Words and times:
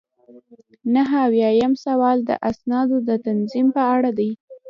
نهه 0.93 1.17
اویایم 1.27 1.73
سوال 1.85 2.17
د 2.23 2.31
اسنادو 2.49 2.97
د 3.09 3.09
تنظیم 3.25 3.67
په 3.75 3.83
اړه 3.95 4.09
دی. 4.19 4.31